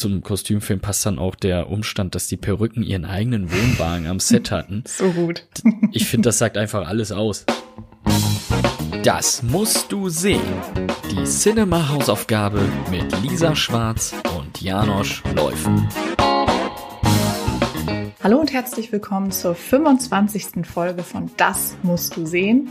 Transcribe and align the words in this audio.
zum 0.00 0.22
Kostümfilm 0.22 0.80
passt 0.80 1.04
dann 1.04 1.18
auch 1.18 1.34
der 1.34 1.68
Umstand, 1.68 2.14
dass 2.14 2.26
die 2.26 2.38
Perücken 2.38 2.82
ihren 2.82 3.04
eigenen 3.04 3.52
Wohnwagen 3.52 4.06
am 4.06 4.18
Set 4.18 4.50
hatten. 4.50 4.82
So 4.86 5.10
gut. 5.10 5.46
Ich 5.92 6.06
finde, 6.06 6.28
das 6.28 6.38
sagt 6.38 6.56
einfach 6.56 6.88
alles 6.88 7.12
aus. 7.12 7.44
Das 9.02 9.42
musst 9.42 9.92
du 9.92 10.08
sehen. 10.08 10.40
Die 11.10 11.24
Cinema-Hausaufgabe 11.24 12.60
mit 12.90 13.20
Lisa 13.22 13.54
Schwarz 13.54 14.14
und 14.38 14.62
Janosch 14.62 15.22
Läufen. 15.36 15.86
Hallo 18.22 18.38
und 18.38 18.52
herzlich 18.52 18.92
willkommen 18.92 19.30
zur 19.32 19.54
25. 19.54 20.66
Folge 20.66 21.02
von 21.02 21.30
Das 21.36 21.76
musst 21.82 22.16
du 22.16 22.24
sehen. 22.24 22.70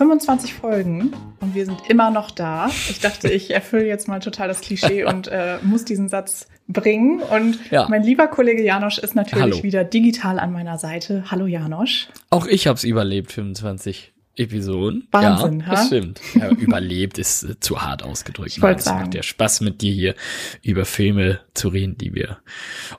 25 0.00 0.54
Folgen 0.54 1.12
und 1.40 1.54
wir 1.54 1.66
sind 1.66 1.82
immer 1.90 2.10
noch 2.10 2.30
da. 2.30 2.68
Ich 2.88 3.00
dachte, 3.00 3.30
ich 3.30 3.50
erfülle 3.50 3.86
jetzt 3.86 4.08
mal 4.08 4.18
total 4.18 4.48
das 4.48 4.62
Klischee 4.62 5.04
und 5.04 5.28
äh, 5.28 5.58
muss 5.60 5.84
diesen 5.84 6.08
Satz 6.08 6.48
bringen. 6.68 7.20
Und 7.20 7.58
ja. 7.70 7.86
mein 7.86 8.02
lieber 8.02 8.26
Kollege 8.26 8.62
Janosch 8.62 8.96
ist 8.96 9.14
natürlich 9.14 9.42
Hallo. 9.42 9.62
wieder 9.62 9.84
digital 9.84 10.38
an 10.38 10.52
meiner 10.52 10.78
Seite. 10.78 11.24
Hallo 11.30 11.44
Janosch. 11.44 12.08
Auch 12.30 12.46
ich 12.46 12.66
habe 12.66 12.78
es 12.78 12.84
überlebt, 12.84 13.30
25 13.30 14.14
Episoden. 14.36 15.06
Wahnsinn, 15.10 15.60
ja, 15.60 15.66
ha? 15.66 15.70
das 15.72 15.88
stimmt. 15.88 16.22
Ja, 16.32 16.48
überlebt 16.48 17.18
ist 17.18 17.42
äh, 17.42 17.60
zu 17.60 17.82
hart 17.82 18.02
ausgedrückt. 18.02 18.52
Ich 18.52 18.62
wollte 18.62 18.82
sagen. 18.82 19.02
macht 19.02 19.14
ja 19.14 19.22
Spaß 19.22 19.60
mit 19.60 19.82
dir 19.82 19.92
hier 19.92 20.14
über 20.62 20.86
Filme 20.86 21.40
zu 21.52 21.68
reden, 21.68 21.98
die 21.98 22.14
wir 22.14 22.38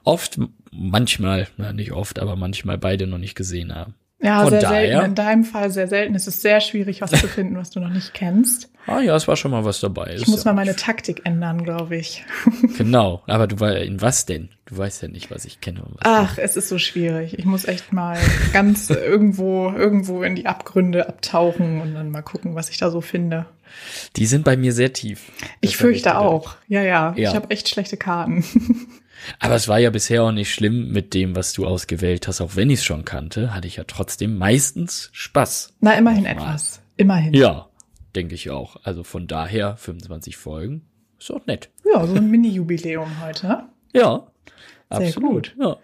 oft, 0.03 0.39
manchmal, 0.71 1.47
na, 1.57 1.73
nicht 1.73 1.93
oft, 1.93 2.19
aber 2.19 2.35
manchmal 2.35 2.77
beide 2.77 3.07
noch 3.07 3.17
nicht 3.17 3.33
gesehen 3.33 3.73
haben. 3.73 3.95
Ja, 4.21 4.41
Von 4.41 4.51
sehr 4.51 4.61
daher, 4.61 4.87
selten. 4.87 5.05
In 5.05 5.15
deinem 5.15 5.43
Fall 5.43 5.71
sehr 5.71 5.87
selten. 5.87 6.13
Es 6.13 6.27
ist 6.27 6.41
sehr 6.41 6.61
schwierig, 6.61 7.01
was 7.01 7.11
zu 7.11 7.27
finden, 7.27 7.57
was 7.57 7.71
du 7.71 7.79
noch 7.79 7.89
nicht 7.89 8.13
kennst. 8.13 8.69
Ah 8.87 8.99
ja, 8.99 9.15
es 9.15 9.27
war 9.27 9.35
schon 9.35 9.51
mal 9.51 9.65
was 9.65 9.79
dabei. 9.79 10.15
Ich 10.15 10.27
muss 10.27 10.43
ja 10.43 10.51
mal 10.51 10.61
meine 10.61 10.75
Taktik 10.75 11.21
ändern, 11.25 11.63
glaube 11.63 11.97
ich. 11.97 12.23
Genau, 12.77 13.21
aber 13.27 13.47
du 13.47 13.59
weißt 13.59 13.85
in 13.85 14.01
was 14.01 14.25
denn? 14.25 14.49
Du 14.65 14.77
weißt 14.77 15.03
ja 15.03 15.07
nicht, 15.07 15.29
was 15.29 15.45
ich 15.45 15.61
kenne. 15.61 15.83
Was 15.83 15.99
Ach, 16.01 16.29
nicht. 16.31 16.39
es 16.39 16.55
ist 16.55 16.69
so 16.69 16.77
schwierig. 16.77 17.37
Ich 17.37 17.45
muss 17.45 17.65
echt 17.65 17.93
mal 17.93 18.17
ganz 18.53 18.89
irgendwo, 18.89 19.71
irgendwo 19.71 20.23
in 20.23 20.35
die 20.35 20.45
Abgründe 20.45 21.07
abtauchen 21.07 21.81
und 21.81 21.93
dann 21.93 22.09
mal 22.09 22.21
gucken, 22.21 22.55
was 22.55 22.69
ich 22.69 22.77
da 22.77 22.89
so 22.89 23.01
finde. 23.01 23.45
Die 24.15 24.25
sind 24.25 24.43
bei 24.43 24.57
mir 24.57 24.73
sehr 24.73 24.93
tief. 24.93 25.31
Ich 25.61 25.77
fürchte 25.77 26.17
auch. 26.17 26.55
Ja, 26.67 26.81
ja. 26.81 27.13
ja. 27.15 27.29
Ich 27.29 27.35
habe 27.35 27.49
echt 27.49 27.69
schlechte 27.69 27.97
Karten. 27.97 28.43
Aber 29.39 29.55
es 29.55 29.67
war 29.67 29.79
ja 29.79 29.89
bisher 29.89 30.23
auch 30.23 30.31
nicht 30.31 30.53
schlimm 30.53 30.91
mit 30.91 31.13
dem, 31.13 31.35
was 31.35 31.53
du 31.53 31.65
ausgewählt 31.65 32.27
hast. 32.27 32.41
Auch 32.41 32.55
wenn 32.55 32.69
ich 32.69 32.79
es 32.79 32.85
schon 32.85 33.05
kannte, 33.05 33.53
hatte 33.53 33.67
ich 33.67 33.77
ja 33.77 33.83
trotzdem 33.85 34.37
meistens 34.37 35.09
Spaß. 35.13 35.75
Na, 35.81 35.93
immerhin 35.93 36.25
etwas. 36.25 36.81
Immerhin. 36.97 37.33
Ja, 37.33 37.67
denke 38.15 38.35
ich 38.35 38.49
auch. 38.49 38.77
Also 38.83 39.03
von 39.03 39.27
daher 39.27 39.77
25 39.77 40.37
Folgen. 40.37 40.83
Ist 41.19 41.31
auch 41.31 41.45
nett. 41.45 41.69
Ja, 41.85 42.05
so 42.07 42.15
ein 42.15 42.31
Mini-Jubiläum 42.31 43.21
heute. 43.21 43.65
Ja, 43.93 44.31
sehr 44.97 45.07
Absolut, 45.07 45.55
gut. 45.55 45.55
Ja. 45.57 45.77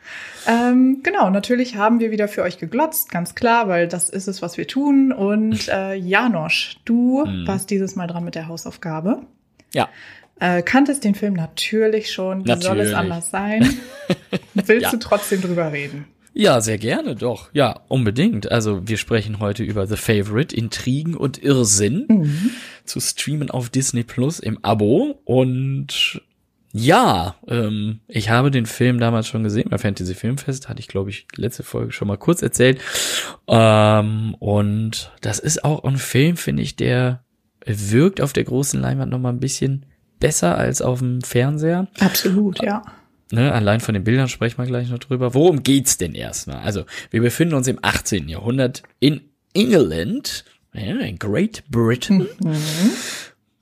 Ähm, 0.47 0.99
genau, 1.01 1.29
natürlich 1.29 1.77
haben 1.77 2.01
wir 2.01 2.11
wieder 2.11 2.27
für 2.27 2.41
euch 2.41 2.57
geglotzt, 2.57 3.09
ganz 3.09 3.35
klar, 3.35 3.69
weil 3.69 3.87
das 3.87 4.09
ist 4.09 4.27
es, 4.27 4.41
was 4.41 4.57
wir 4.57 4.67
tun. 4.67 5.13
Und 5.13 5.69
äh, 5.69 5.93
Janosch, 5.95 6.77
du 6.83 7.23
hm. 7.25 7.47
warst 7.47 7.69
dieses 7.69 7.95
Mal 7.95 8.07
dran 8.07 8.25
mit 8.25 8.35
der 8.35 8.49
Hausaufgabe. 8.49 9.21
Ja. 9.73 9.87
Äh, 10.39 10.61
kanntest 10.61 11.03
den 11.03 11.15
Film 11.15 11.33
natürlich 11.33 12.11
schon. 12.11 12.45
Wie 12.45 12.49
natürlich. 12.49 12.65
soll 12.65 12.79
es 12.79 12.93
anders 12.93 13.29
sein? 13.31 13.67
Willst 14.53 14.83
ja. 14.83 14.91
du 14.91 14.97
trotzdem 14.97 15.41
drüber 15.41 15.71
reden? 15.71 16.05
Ja, 16.33 16.61
sehr 16.61 16.77
gerne, 16.77 17.15
doch. 17.15 17.49
Ja, 17.53 17.81
unbedingt. 17.87 18.51
Also 18.51 18.87
wir 18.87 18.97
sprechen 18.97 19.39
heute 19.39 19.63
über 19.63 19.87
The 19.87 19.95
Favorite, 19.95 20.55
Intrigen 20.55 21.15
und 21.15 21.41
Irrsinn 21.41 22.05
mhm. 22.07 22.51
zu 22.85 22.99
streamen 22.99 23.49
auf 23.49 23.69
Disney 23.69 24.03
Plus 24.03 24.39
im 24.39 24.63
Abo. 24.63 25.19
Und 25.25 26.21
ja, 26.73 27.37
ähm, 27.47 28.01
ich 28.07 28.29
habe 28.29 28.51
den 28.51 28.67
Film 28.67 28.99
damals 28.99 29.27
schon 29.27 29.43
gesehen 29.43 29.69
bei 29.71 29.79
Fantasy 29.79 30.13
Filmfest, 30.13 30.69
hatte 30.69 30.79
ich 30.79 30.87
glaube 30.87 31.09
ich 31.09 31.25
letzte 31.35 31.63
Folge 31.63 31.91
schon 31.91 32.07
mal 32.07 32.17
kurz 32.17 32.43
erzählt. 32.43 32.81
Ähm, 33.47 34.35
und 34.37 35.11
das 35.21 35.39
ist 35.39 35.65
auch 35.65 35.83
ein 35.85 35.97
Film, 35.97 36.37
finde 36.37 36.61
ich, 36.61 36.75
der 36.75 37.23
wirkt 37.65 38.21
auf 38.21 38.31
der 38.31 38.43
großen 38.43 38.79
Leinwand 38.79 39.11
noch 39.11 39.19
mal 39.19 39.29
ein 39.29 39.39
bisschen 39.39 39.87
besser 40.19 40.57
als 40.57 40.81
auf 40.81 40.99
dem 40.99 41.21
Fernseher. 41.21 41.87
Absolut, 41.99 42.61
ja. 42.61 42.83
Ne, 43.31 43.51
allein 43.51 43.81
von 43.81 43.93
den 43.93 44.03
Bildern 44.03 44.29
sprechen 44.29 44.57
wir 44.57 44.65
gleich 44.65 44.89
noch 44.89 44.99
drüber. 44.99 45.33
Worum 45.33 45.63
geht's 45.63 45.97
denn 45.97 46.15
erstmal? 46.15 46.59
Also, 46.59 46.85
wir 47.11 47.21
befinden 47.21 47.55
uns 47.55 47.67
im 47.67 47.79
18. 47.81 48.29
Jahrhundert 48.29 48.83
in 48.99 49.21
England, 49.53 50.45
in 50.71 51.19
Great 51.19 51.63
Britain. 51.69 52.27
Mhm. 52.41 52.55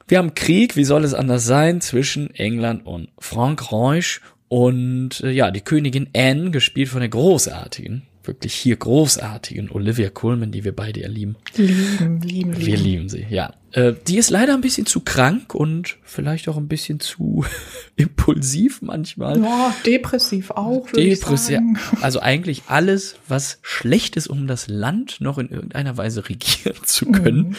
Wir 0.07 0.19
haben 0.19 0.35
Krieg, 0.35 0.75
wie 0.75 0.83
soll 0.83 1.03
es 1.03 1.15
anders 1.15 1.45
sein, 1.45 1.81
zwischen 1.81 2.29
England 2.35 2.85
und 2.85 3.09
Frankreich 3.17 4.21
und 4.47 5.21
äh, 5.21 5.31
ja, 5.31 5.49
die 5.49 5.61
Königin 5.61 6.09
Anne, 6.15 6.51
gespielt 6.51 6.89
von 6.89 6.99
der 6.99 7.09
großartigen 7.09 8.03
wirklich 8.27 8.53
hier 8.53 8.75
großartigen 8.75 9.69
Olivia 9.69 10.09
Colman, 10.09 10.51
die 10.51 10.63
wir 10.63 10.75
beide 10.75 11.01
ja 11.01 11.07
lieben. 11.07 11.35
Lieben, 11.55 12.21
lieben, 12.21 12.57
Wir 12.57 12.77
lieben 12.77 13.09
sie, 13.09 13.25
ja. 13.29 13.53
Äh, 13.71 13.93
die 14.07 14.17
ist 14.17 14.29
leider 14.29 14.53
ein 14.53 14.61
bisschen 14.61 14.85
zu 14.85 15.01
krank 15.01 15.53
und 15.53 15.97
vielleicht 16.03 16.47
auch 16.47 16.55
ein 16.55 16.67
bisschen 16.67 16.99
zu 16.99 17.45
impulsiv 17.95 18.81
manchmal. 18.81 19.41
Ja, 19.41 19.75
depressiv 19.85 20.51
auch. 20.51 20.89
Depressiv. 20.91 21.59
Also 22.01 22.19
eigentlich 22.19 22.63
alles, 22.67 23.17
was 23.27 23.59
schlecht 23.61 24.15
ist, 24.15 24.27
um 24.27 24.47
das 24.47 24.67
Land 24.67 25.19
noch 25.19 25.37
in 25.37 25.49
irgendeiner 25.49 25.97
Weise 25.97 26.27
regieren 26.29 26.77
zu 26.83 27.07
können. 27.07 27.49
Mhm. 27.49 27.55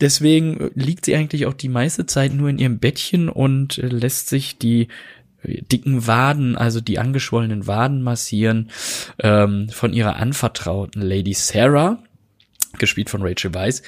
Deswegen 0.00 0.70
liegt 0.74 1.04
sie 1.04 1.14
eigentlich 1.14 1.46
auch 1.46 1.54
die 1.54 1.68
meiste 1.68 2.06
Zeit 2.06 2.34
nur 2.34 2.48
in 2.48 2.58
ihrem 2.58 2.78
Bettchen 2.78 3.28
und 3.28 3.76
lässt 3.76 4.28
sich 4.28 4.58
die 4.58 4.88
dicken 5.44 6.06
Waden, 6.06 6.56
also 6.56 6.80
die 6.80 6.98
angeschwollenen 6.98 7.66
Waden 7.66 8.02
massieren, 8.02 8.70
ähm, 9.18 9.68
von 9.68 9.92
ihrer 9.92 10.16
anvertrauten 10.16 11.02
Lady 11.02 11.34
Sarah, 11.34 12.02
gespielt 12.78 13.10
von 13.10 13.22
Rachel 13.22 13.54
Weisz, 13.54 13.82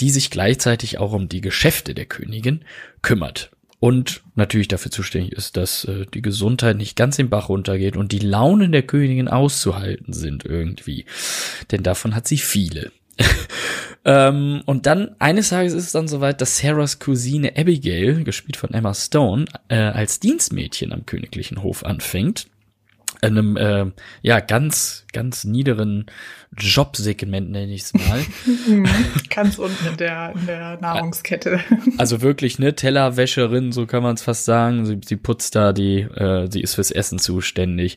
die 0.00 0.10
sich 0.10 0.30
gleichzeitig 0.30 0.98
auch 0.98 1.12
um 1.12 1.28
die 1.28 1.40
Geschäfte 1.40 1.94
der 1.94 2.06
Königin 2.06 2.64
kümmert. 3.02 3.50
Und 3.80 4.22
natürlich 4.34 4.66
dafür 4.68 4.90
zuständig 4.90 5.32
ist, 5.32 5.56
dass 5.56 5.84
äh, 5.84 6.06
die 6.12 6.22
Gesundheit 6.22 6.76
nicht 6.76 6.96
ganz 6.96 7.18
im 7.18 7.30
Bach 7.30 7.48
runtergeht 7.48 7.96
und 7.96 8.10
die 8.10 8.18
Launen 8.18 8.72
der 8.72 8.82
Königin 8.82 9.28
auszuhalten 9.28 10.12
sind 10.12 10.44
irgendwie. 10.44 11.04
Denn 11.70 11.84
davon 11.84 12.14
hat 12.14 12.26
sie 12.26 12.38
viele. 12.38 12.90
Ähm, 14.08 14.62
und 14.64 14.86
dann, 14.86 15.16
eines 15.18 15.50
Tages 15.50 15.74
ist 15.74 15.84
es 15.84 15.92
dann 15.92 16.08
soweit, 16.08 16.40
dass 16.40 16.56
Sarahs 16.56 16.98
Cousine 16.98 17.52
Abigail, 17.56 18.24
gespielt 18.24 18.56
von 18.56 18.72
Emma 18.72 18.94
Stone, 18.94 19.44
äh, 19.68 19.76
als 19.76 20.18
Dienstmädchen 20.18 20.94
am 20.94 21.04
königlichen 21.04 21.62
Hof 21.62 21.84
anfängt. 21.84 22.46
In 23.20 23.36
einem, 23.36 23.56
äh, 23.56 23.86
ja, 24.22 24.40
ganz, 24.40 25.04
ganz 25.12 25.44
niederen 25.44 26.06
Jobsegment, 26.56 27.50
nenne 27.50 27.72
ich 27.74 27.82
es 27.82 27.94
mal. 27.94 28.24
ganz 29.30 29.58
unten 29.58 29.88
in 29.88 29.96
der, 29.98 30.32
in 30.34 30.46
der 30.46 30.80
Nahrungskette. 30.80 31.60
Also 31.98 32.22
wirklich, 32.22 32.58
ne, 32.58 32.74
Tellerwäscherin, 32.74 33.72
so 33.72 33.86
kann 33.86 34.02
man 34.02 34.14
es 34.14 34.22
fast 34.22 34.46
sagen. 34.46 34.86
Sie, 34.86 35.00
sie 35.04 35.16
putzt 35.16 35.54
da 35.54 35.74
die, 35.74 36.00
äh, 36.00 36.48
sie 36.50 36.62
ist 36.62 36.76
fürs 36.76 36.92
Essen 36.92 37.18
zuständig. 37.18 37.96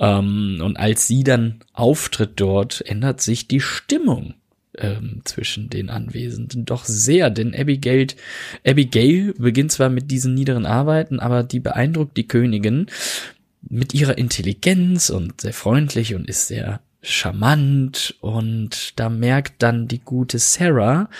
Ähm, 0.00 0.60
und 0.60 0.76
als 0.76 1.06
sie 1.06 1.22
dann 1.22 1.60
auftritt 1.72 2.32
dort, 2.36 2.80
ändert 2.80 3.20
sich 3.20 3.46
die 3.46 3.60
Stimmung 3.60 4.34
ähm, 4.78 5.22
zwischen 5.24 5.70
den 5.70 5.90
Anwesenden. 5.90 6.64
Doch 6.64 6.84
sehr, 6.84 7.30
denn 7.30 7.54
Abigail, 7.54 8.08
Abigail 8.66 9.34
beginnt 9.38 9.72
zwar 9.72 9.88
mit 9.88 10.10
diesen 10.10 10.34
niederen 10.34 10.66
Arbeiten, 10.66 11.20
aber 11.20 11.42
die 11.42 11.60
beeindruckt 11.60 12.16
die 12.16 12.28
Königin 12.28 12.86
mit 13.68 13.94
ihrer 13.94 14.18
Intelligenz 14.18 15.10
und 15.10 15.40
sehr 15.40 15.52
freundlich 15.52 16.14
und 16.14 16.28
ist 16.28 16.48
sehr 16.48 16.80
charmant. 17.02 18.14
Und 18.20 18.98
da 18.98 19.08
merkt 19.08 19.62
dann 19.62 19.88
die 19.88 19.98
gute 19.98 20.38
Sarah, 20.38 21.10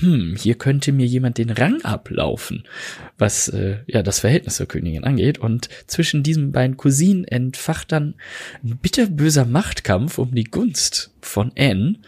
hm, 0.00 0.36
hier 0.38 0.54
könnte 0.54 0.92
mir 0.92 1.06
jemand 1.06 1.38
den 1.38 1.50
Rang 1.50 1.82
ablaufen, 1.82 2.64
was 3.18 3.48
äh, 3.48 3.78
ja 3.86 4.02
das 4.02 4.20
Verhältnis 4.20 4.56
zur 4.56 4.66
Königin 4.66 5.04
angeht. 5.04 5.38
Und 5.38 5.68
zwischen 5.86 6.22
diesen 6.22 6.52
beiden 6.52 6.76
Cousinen 6.76 7.24
entfacht 7.24 7.92
dann 7.92 8.14
ein 8.62 8.78
bitterböser 8.78 9.44
Machtkampf 9.44 10.18
um 10.18 10.34
die 10.34 10.44
Gunst 10.44 11.12
von 11.20 11.52
Anne 11.58 11.98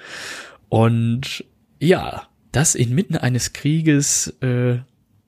und 0.75 1.45
ja, 1.79 2.27
das 2.51 2.75
inmitten 2.75 3.17
eines 3.17 3.53
Krieges 3.53 4.27
äh, 4.41 4.79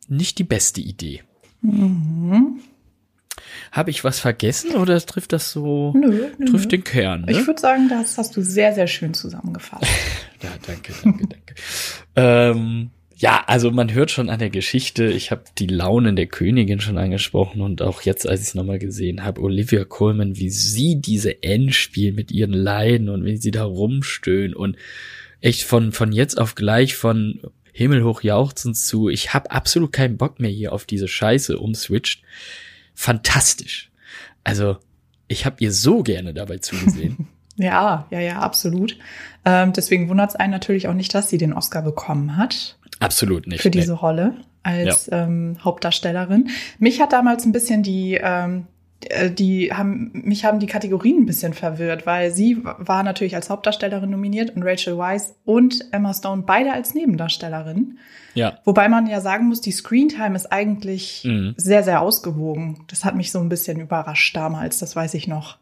nicht 0.08 0.40
die 0.40 0.44
beste 0.44 0.80
Idee. 0.80 1.22
Mhm. 1.60 2.58
Habe 3.70 3.90
ich 3.90 4.02
was 4.02 4.18
vergessen 4.18 4.74
oder 4.74 5.00
trifft 5.00 5.32
das 5.32 5.52
so? 5.52 5.92
Nö, 5.94 6.30
nö 6.36 6.46
trifft 6.46 6.72
den 6.72 6.82
Kern. 6.82 7.26
Ne? 7.26 7.30
Ich 7.30 7.46
würde 7.46 7.60
sagen, 7.60 7.88
das 7.88 8.18
hast 8.18 8.36
du 8.36 8.42
sehr, 8.42 8.74
sehr 8.74 8.88
schön 8.88 9.14
zusammengefasst. 9.14 9.84
ja, 10.42 10.50
danke, 10.66 10.92
danke, 11.04 11.28
danke. 11.28 11.54
ähm, 12.16 12.90
ja, 13.14 13.44
also 13.46 13.70
man 13.70 13.94
hört 13.94 14.10
schon 14.10 14.28
an 14.28 14.40
der 14.40 14.50
Geschichte, 14.50 15.06
ich 15.06 15.30
habe 15.30 15.44
die 15.58 15.68
Launen 15.68 16.16
der 16.16 16.26
Königin 16.26 16.80
schon 16.80 16.98
angesprochen 16.98 17.62
und 17.62 17.82
auch 17.82 18.02
jetzt, 18.02 18.28
als 18.28 18.40
ich 18.40 18.48
es 18.48 18.54
nochmal 18.56 18.80
gesehen 18.80 19.22
habe, 19.22 19.42
Olivia 19.42 19.84
Colman, 19.84 20.36
wie 20.36 20.50
sie 20.50 21.00
diese 21.00 21.44
N 21.44 21.72
spielt 21.72 22.16
mit 22.16 22.32
ihren 22.32 22.52
Leiden 22.52 23.08
und 23.08 23.24
wie 23.24 23.36
sie 23.36 23.52
da 23.52 23.62
rumstöhnen 23.62 24.54
und 24.54 24.76
echt 25.46 25.62
von, 25.62 25.92
von 25.92 26.12
jetzt 26.12 26.38
auf 26.38 26.56
gleich 26.56 26.96
von 26.96 27.40
himmelhoch 27.72 28.22
jauchzend 28.22 28.76
zu, 28.76 29.08
ich 29.08 29.32
hab 29.32 29.54
absolut 29.54 29.92
keinen 29.92 30.16
Bock 30.16 30.40
mehr 30.40 30.50
hier 30.50 30.72
auf 30.72 30.86
diese 30.86 31.08
Scheiße 31.08 31.58
umswitcht. 31.58 32.22
fantastisch. 32.94 33.90
Also, 34.44 34.78
ich 35.28 35.44
habe 35.44 35.56
ihr 35.60 35.72
so 35.72 36.02
gerne 36.02 36.32
dabei 36.34 36.58
zugesehen. 36.58 37.28
ja, 37.56 38.06
ja, 38.10 38.20
ja, 38.20 38.38
absolut. 38.40 38.96
Ähm, 39.44 39.72
deswegen 39.72 40.08
wundert 40.08 40.30
es 40.30 40.36
einen 40.36 40.52
natürlich 40.52 40.88
auch 40.88 40.94
nicht, 40.94 41.14
dass 41.14 41.28
sie 41.28 41.38
den 41.38 41.52
Oscar 41.52 41.82
bekommen 41.82 42.36
hat. 42.36 42.78
Absolut 42.98 43.46
nicht. 43.46 43.60
Für 43.60 43.70
diese 43.70 43.92
nee. 43.92 43.98
Rolle 43.98 44.34
als 44.62 45.06
ja. 45.06 45.24
ähm, 45.24 45.58
Hauptdarstellerin. 45.62 46.48
Mich 46.78 47.00
hat 47.00 47.12
damals 47.12 47.44
ein 47.44 47.52
bisschen 47.52 47.82
die 47.82 48.18
ähm, 48.20 48.66
äh, 48.68 48.75
die 49.30 49.72
haben, 49.72 50.10
mich 50.24 50.44
haben 50.44 50.58
die 50.58 50.66
Kategorien 50.66 51.22
ein 51.22 51.26
bisschen 51.26 51.52
verwirrt, 51.52 52.06
weil 52.06 52.30
sie 52.30 52.64
war 52.64 53.02
natürlich 53.02 53.34
als 53.34 53.50
Hauptdarstellerin 53.50 54.10
nominiert 54.10 54.56
und 54.56 54.62
Rachel 54.62 54.96
Weisz 54.96 55.34
und 55.44 55.84
Emma 55.92 56.14
Stone 56.14 56.44
beide 56.46 56.72
als 56.72 56.94
Nebendarstellerin. 56.94 57.98
Ja. 58.34 58.58
Wobei 58.64 58.88
man 58.88 59.06
ja 59.06 59.20
sagen 59.20 59.46
muss, 59.46 59.60
die 59.60 59.72
Screentime 59.72 60.34
ist 60.34 60.50
eigentlich 60.50 61.24
mhm. 61.24 61.54
sehr, 61.56 61.82
sehr 61.82 62.00
ausgewogen. 62.00 62.84
Das 62.88 63.04
hat 63.04 63.16
mich 63.16 63.32
so 63.32 63.38
ein 63.38 63.48
bisschen 63.48 63.80
überrascht 63.80 64.34
damals, 64.34 64.78
das 64.78 64.96
weiß 64.96 65.14
ich 65.14 65.28
noch. 65.28 65.58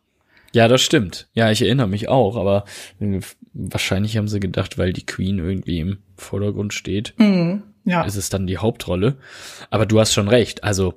Ja, 0.53 0.69
das 0.69 0.83
stimmt. 0.83 1.29
Ja, 1.35 1.51
ich 1.51 1.63
erinnere 1.63 1.89
mich 1.89 2.09
auch, 2.09 2.37
aber 2.37 2.65
äh, 3.01 3.21
wahrscheinlich 3.53 4.17
haben 4.17 4.29
sie 4.29 4.39
gedacht, 4.39 4.79
weil 4.79 4.93
die 4.93 5.05
Queen 5.07 5.39
irgendwie 5.39 5.81
im 5.81 5.99
Vordergrund 6.17 6.73
steht, 6.73 7.15
mhm. 7.19 7.65
ja. 7.85 8.03
ist 8.05 8.15
es 8.15 8.29
dann 8.29 8.47
die 8.47 8.59
Hauptrolle. 8.59 9.17
Aber 9.71 9.87
du 9.87 9.99
hast 9.99 10.13
schon 10.13 10.29
recht. 10.29 10.63
Also 10.63 10.95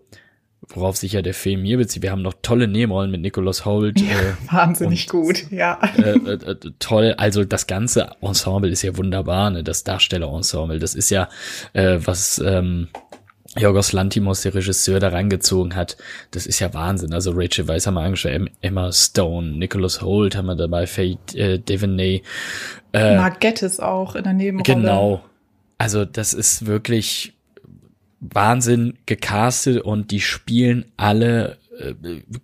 worauf 0.69 0.98
sich 0.98 1.13
ja 1.13 1.21
der 1.21 1.33
Film 1.33 1.63
hier 1.63 1.77
bezieht. 1.77 2.04
Wir 2.04 2.12
haben 2.12 2.21
noch 2.21 2.33
tolle 2.42 2.68
Nebenrollen 2.68 3.12
mit 3.12 3.21
Nicholas 3.21 3.65
Holt. 3.65 4.00
Ja, 4.01 4.07
äh, 4.07 4.33
wahnsinnig 4.51 5.12
und, 5.13 5.21
gut, 5.21 5.51
ja. 5.51 5.80
Äh, 5.98 6.12
äh, 6.12 6.33
äh, 6.33 6.56
toll, 6.80 7.13
also 7.18 7.45
das 7.45 7.68
ganze 7.68 8.12
Ensemble 8.21 8.69
ist 8.69 8.81
ja 8.81 8.98
wunderbar, 8.98 9.50
ne? 9.50 9.63
das 9.63 9.83
Darstellerensemble. 9.83 10.80
Das 10.80 10.95
ist 10.95 11.09
ja, 11.09 11.30
äh, 11.74 12.00
was 12.04 12.42
ähm, 12.45 12.89
Jorgos 13.56 13.94
Lantimos, 13.94 14.42
der 14.42 14.54
Regisseur, 14.54 15.00
da 15.00 15.09
rangezogen 15.09 15.75
hat. 15.75 15.98
Das 16.31 16.45
ist 16.45 16.60
ja 16.60 16.74
Wahnsinn. 16.74 17.13
Also 17.13 17.31
Rachel 17.33 17.68
Weisz 17.68 17.88
haben 17.88 17.95
wir 17.95 18.01
angeschaut, 18.01 18.50
Emma 18.62 18.92
Stone, 18.92 19.57
Nicholas 19.57 20.01
Holt 20.01 20.36
haben 20.36 20.48
wir 20.48 20.56
dabei, 20.56 20.86
Faye 20.86 21.18
äh, 21.33 21.60
Devaney. 21.60 22.24
Äh, 22.94 23.15
Margettis 23.18 23.80
auch 23.80 24.15
in 24.15 24.24
der 24.24 24.33
Nebenrolle. 24.33 24.80
Genau. 24.80 25.24
Also 25.77 26.06
das 26.06 26.33
ist 26.33 26.65
wirklich 26.65 27.37
Wahnsinn 28.19 28.97
gecastet 29.05 29.81
und 29.81 30.11
die 30.11 30.21
spielen 30.21 30.85
alle 30.97 31.57
äh, 31.79 31.93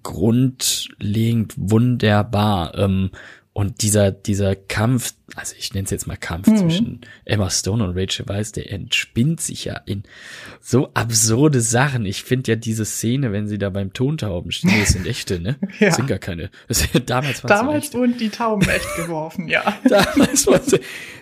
grundlegend 0.03 1.53
wunderbar. 1.57 2.77
Ähm, 2.77 3.11
und 3.53 3.83
dieser, 3.83 4.11
dieser 4.11 4.55
Kampf, 4.55 5.13
also 5.35 5.53
ich 5.57 5.75
nenne 5.75 5.85
es 5.85 5.91
jetzt 5.91 6.07
mal 6.07 6.17
Kampf 6.17 6.47
mhm. 6.47 6.57
zwischen 6.57 7.01
Emma 7.23 7.51
Stone 7.51 7.83
und 7.83 7.95
Rachel 7.97 8.27
Weisz, 8.27 8.51
der 8.51 8.71
entspinnt 8.71 9.41
sich 9.41 9.65
ja 9.65 9.79
in 9.85 10.03
so 10.59 10.89
absurde 10.95 11.61
Sachen. 11.61 12.07
Ich 12.07 12.23
finde 12.23 12.53
ja 12.53 12.55
diese 12.55 12.83
Szene, 12.83 13.31
wenn 13.31 13.47
sie 13.47 13.59
da 13.59 13.69
beim 13.69 13.93
Tontauben 13.93 14.51
stehen, 14.51 14.79
das 14.79 14.89
sind 14.89 15.05
echte, 15.05 15.39
ne? 15.39 15.57
ja. 15.79 15.87
Das 15.87 15.97
sind 15.97 16.07
gar 16.07 16.17
keine. 16.17 16.49
Das, 16.67 16.87
damals 17.05 17.41
damals 17.41 17.93
wurden 17.93 18.17
die 18.17 18.29
Tauben 18.29 18.67
echt 18.67 18.95
geworfen, 18.95 19.47
ja. 19.47 19.77
damals 19.87 20.47
war 20.47 20.59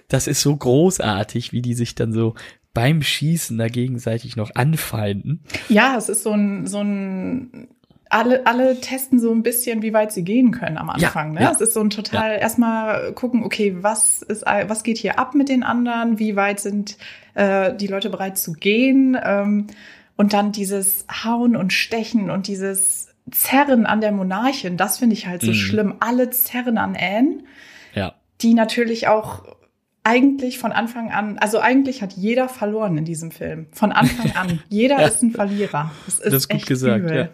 das 0.07 0.27
ist 0.27 0.41
so 0.41 0.55
großartig, 0.55 1.51
wie 1.51 1.61
die 1.61 1.73
sich 1.73 1.95
dann 1.95 2.13
so 2.13 2.35
beim 2.73 3.01
Schießen 3.01 3.57
da 3.57 3.67
gegenseitig 3.67 4.37
noch 4.37 4.55
anfeinden. 4.55 5.43
Ja, 5.67 5.97
es 5.97 6.07
ist 6.07 6.23
so 6.23 6.31
ein, 6.31 6.67
so 6.67 6.79
ein 6.79 7.67
alle, 8.11 8.45
alle 8.45 8.79
testen 8.79 9.19
so 9.19 9.31
ein 9.31 9.41
bisschen, 9.41 9.81
wie 9.81 9.93
weit 9.93 10.11
sie 10.11 10.23
gehen 10.23 10.51
können 10.51 10.77
am 10.77 10.89
Anfang. 10.89 11.33
Ja, 11.33 11.39
ne? 11.39 11.45
Ja. 11.45 11.51
Es 11.51 11.61
ist 11.61 11.73
so 11.73 11.79
ein 11.79 11.89
total, 11.89 12.31
ja. 12.31 12.37
erstmal 12.37 13.13
gucken, 13.13 13.43
okay, 13.43 13.75
was 13.79 14.21
ist, 14.21 14.45
was 14.45 14.83
geht 14.83 14.97
hier 14.97 15.17
ab 15.17 15.33
mit 15.33 15.49
den 15.49 15.63
anderen? 15.63 16.19
Wie 16.19 16.35
weit 16.35 16.59
sind 16.59 16.97
äh, 17.35 17.73
die 17.73 17.87
Leute 17.87 18.09
bereit 18.09 18.37
zu 18.37 18.53
gehen? 18.53 19.17
Ähm, 19.23 19.67
und 20.17 20.33
dann 20.33 20.51
dieses 20.51 21.05
Hauen 21.23 21.55
und 21.55 21.71
Stechen 21.71 22.29
und 22.29 22.47
dieses 22.47 23.07
Zerren 23.31 23.85
an 23.85 24.01
der 24.01 24.11
Monarchin, 24.11 24.75
das 24.75 24.99
finde 24.99 25.15
ich 25.15 25.27
halt 25.27 25.41
so 25.41 25.51
mhm. 25.51 25.55
schlimm. 25.55 25.95
Alle 26.01 26.29
zerren 26.31 26.77
an 26.77 26.97
Anne. 26.99 27.39
Ja. 27.95 28.15
Die 28.41 28.53
natürlich 28.53 29.07
auch 29.07 29.43
eigentlich 30.03 30.59
von 30.59 30.71
Anfang 30.71 31.11
an, 31.11 31.37
also 31.37 31.59
eigentlich 31.59 32.01
hat 32.01 32.13
jeder 32.13 32.49
verloren 32.49 32.97
in 32.97 33.05
diesem 33.05 33.31
Film. 33.31 33.67
Von 33.71 33.91
Anfang 33.91 34.31
an. 34.35 34.59
Jeder 34.69 34.99
ja. 34.99 35.07
ist 35.07 35.21
ein 35.21 35.31
Verlierer. 35.31 35.91
Das 36.05 36.15
ist, 36.15 36.25
das 36.25 36.33
ist 36.33 36.49
gut 36.49 36.65
gesagt, 36.65 37.05
übel. 37.05 37.15
ja. 37.15 37.29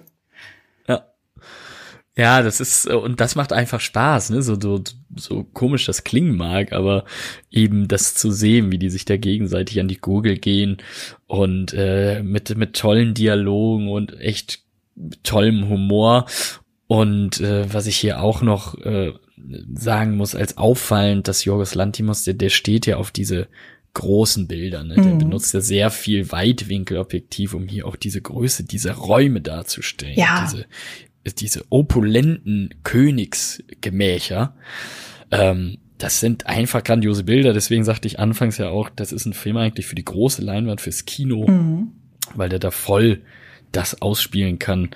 Ja. 2.17 2.41
Das 2.41 2.59
ist, 2.59 2.87
und 2.87 3.21
das 3.21 3.35
macht 3.35 3.53
einfach 3.53 3.79
Spaß, 3.79 4.31
ne? 4.31 4.41
So, 4.41 4.59
so, 4.59 4.83
so 5.15 5.43
komisch 5.43 5.85
das 5.85 6.03
klingen 6.03 6.35
mag, 6.35 6.73
aber 6.73 7.05
eben 7.51 7.87
das 7.87 8.15
zu 8.15 8.31
sehen, 8.31 8.71
wie 8.71 8.77
die 8.77 8.89
sich 8.89 9.05
da 9.05 9.15
gegenseitig 9.17 9.79
an 9.79 9.87
die 9.87 9.99
Gurgel 10.01 10.37
gehen 10.37 10.77
und 11.27 11.73
äh, 11.73 12.21
mit, 12.23 12.57
mit 12.57 12.75
tollen 12.75 13.13
Dialogen 13.13 13.87
und 13.87 14.19
echt 14.19 14.59
tollem 15.23 15.69
Humor. 15.69 16.25
Und 16.87 17.39
äh, 17.41 17.71
was 17.71 17.85
ich 17.85 17.97
hier 17.97 18.21
auch 18.21 18.41
noch 18.41 18.77
äh, 18.79 19.13
sagen 19.75 20.17
muss 20.17 20.35
als 20.35 20.57
auffallend, 20.57 21.27
dass 21.27 21.45
Jorgos 21.45 21.75
Lantimos, 21.75 22.23
der, 22.23 22.33
der 22.33 22.49
steht 22.49 22.85
ja 22.85 22.97
auf 22.97 23.11
diese 23.11 23.47
großen 23.93 24.47
Bilder. 24.47 24.83
Ne? 24.83 24.95
Der 24.95 25.05
mhm. 25.05 25.17
benutzt 25.17 25.53
ja 25.53 25.61
sehr 25.61 25.89
viel 25.89 26.31
Weitwinkelobjektiv, 26.31 27.53
um 27.53 27.67
hier 27.67 27.87
auch 27.87 27.95
diese 27.95 28.21
Größe 28.21 28.63
dieser 28.63 28.93
Räume 28.93 29.41
darzustellen. 29.41 30.17
Ja. 30.17 30.45
Diese, 30.45 30.65
diese 31.35 31.65
opulenten 31.69 32.73
Königsgemächer. 32.83 34.55
Ähm, 35.31 35.77
das 35.97 36.19
sind 36.19 36.45
einfach 36.45 36.83
grandiose 36.83 37.23
Bilder. 37.23 37.53
Deswegen 37.53 37.83
sagte 37.83 38.07
ich 38.07 38.19
anfangs 38.19 38.57
ja 38.57 38.69
auch, 38.69 38.89
das 38.95 39.11
ist 39.11 39.25
ein 39.25 39.33
Film 39.33 39.57
eigentlich 39.57 39.87
für 39.87 39.95
die 39.95 40.05
große 40.05 40.41
Leinwand, 40.41 40.81
fürs 40.81 41.05
Kino, 41.05 41.47
mhm. 41.47 41.91
weil 42.35 42.49
der 42.49 42.59
da 42.59 42.71
voll 42.71 43.21
das 43.71 44.01
ausspielen 44.01 44.59
kann 44.59 44.89